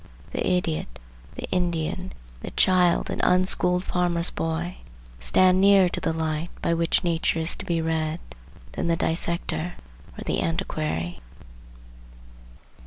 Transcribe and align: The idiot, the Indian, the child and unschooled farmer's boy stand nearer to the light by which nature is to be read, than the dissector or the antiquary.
The 0.31 0.49
idiot, 0.55 0.97
the 1.35 1.47
Indian, 1.51 2.13
the 2.39 2.49
child 2.49 3.11
and 3.11 3.21
unschooled 3.23 3.83
farmer's 3.85 4.31
boy 4.31 4.77
stand 5.19 5.61
nearer 5.61 5.89
to 5.89 5.99
the 6.01 6.11
light 6.11 6.49
by 6.59 6.73
which 6.73 7.03
nature 7.03 7.37
is 7.37 7.55
to 7.57 7.65
be 7.65 7.83
read, 7.83 8.19
than 8.71 8.87
the 8.87 8.95
dissector 8.97 9.75
or 10.17 10.23
the 10.25 10.41
antiquary. 10.41 11.19